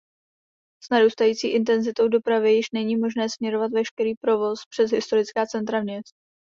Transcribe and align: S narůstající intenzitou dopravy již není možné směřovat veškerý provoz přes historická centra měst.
S 0.83 0.89
narůstající 0.89 1.47
intenzitou 1.47 2.07
dopravy 2.07 2.53
již 2.53 2.71
není 2.71 2.97
možné 2.97 3.29
směřovat 3.29 3.71
veškerý 3.71 4.15
provoz 4.15 4.59
přes 4.69 4.91
historická 4.91 5.45
centra 5.45 5.81
měst. 5.81 6.15